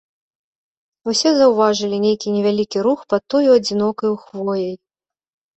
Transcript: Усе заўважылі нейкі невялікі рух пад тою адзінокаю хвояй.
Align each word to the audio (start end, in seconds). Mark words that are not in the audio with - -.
Усе 1.11 1.29
заўважылі 1.41 1.97
нейкі 2.05 2.33
невялікі 2.37 2.77
рух 2.87 2.99
пад 3.15 3.21
тою 3.35 3.49
адзінокаю 3.59 4.13
хвояй. 4.23 4.75